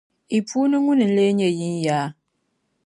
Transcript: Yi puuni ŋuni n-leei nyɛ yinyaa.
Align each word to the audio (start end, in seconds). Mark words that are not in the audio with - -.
Yi 0.31 0.39
puuni 0.47 0.77
ŋuni 0.85 1.05
n-leei 1.09 1.33
nyɛ 1.37 1.49
yinyaa. 1.59 2.07